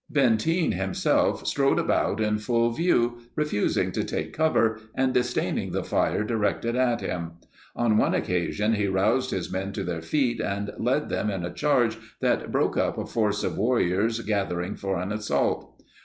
[0.11, 6.23] Benteen himself strode about in full view, refusing to take cover and disdaining the fire
[6.23, 7.33] directed at him.
[7.75, 11.53] On one occasion he roused his men to their feet and led them in a
[11.53, 15.83] charge that broke up a force of warriors gathering for an assault.